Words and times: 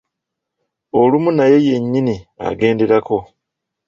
Olumu 0.99 1.31
naye 1.37 1.57
yenyini 1.67 2.15
agendelako, 2.47 3.17